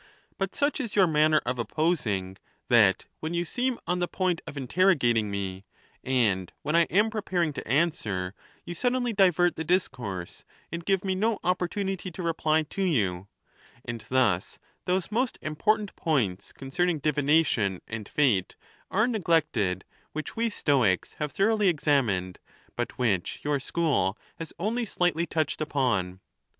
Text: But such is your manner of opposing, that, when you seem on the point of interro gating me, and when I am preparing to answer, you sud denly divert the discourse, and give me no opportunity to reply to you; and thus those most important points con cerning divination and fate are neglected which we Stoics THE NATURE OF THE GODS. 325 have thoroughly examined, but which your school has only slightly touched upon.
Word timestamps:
But 0.39 0.55
such 0.55 0.79
is 0.79 0.95
your 0.95 1.05
manner 1.05 1.41
of 1.45 1.59
opposing, 1.59 2.37
that, 2.69 3.05
when 3.19 3.35
you 3.35 3.45
seem 3.45 3.77
on 3.85 3.99
the 3.99 4.07
point 4.07 4.41
of 4.47 4.55
interro 4.55 4.97
gating 4.97 5.29
me, 5.29 5.63
and 6.03 6.51
when 6.63 6.75
I 6.75 6.85
am 6.85 7.11
preparing 7.11 7.53
to 7.53 7.67
answer, 7.67 8.33
you 8.65 8.73
sud 8.73 8.93
denly 8.93 9.15
divert 9.15 9.57
the 9.57 9.63
discourse, 9.63 10.43
and 10.71 10.83
give 10.83 11.05
me 11.05 11.13
no 11.13 11.37
opportunity 11.43 12.09
to 12.13 12.23
reply 12.23 12.63
to 12.63 12.81
you; 12.81 13.27
and 13.85 14.03
thus 14.09 14.57
those 14.85 15.11
most 15.11 15.37
important 15.39 15.95
points 15.95 16.51
con 16.51 16.71
cerning 16.71 16.99
divination 16.99 17.79
and 17.87 18.09
fate 18.09 18.55
are 18.89 19.07
neglected 19.07 19.85
which 20.13 20.35
we 20.35 20.49
Stoics 20.49 21.11
THE 21.13 21.17
NATURE 21.19 21.25
OF 21.25 21.33
THE 21.33 21.43
GODS. 21.43 21.83
325 21.83 21.91
have 21.91 22.39
thoroughly 22.39 22.39
examined, 22.39 22.39
but 22.75 22.97
which 22.97 23.39
your 23.43 23.59
school 23.59 24.17
has 24.39 24.51
only 24.57 24.83
slightly 24.87 25.27
touched 25.27 25.61
upon. 25.61 26.21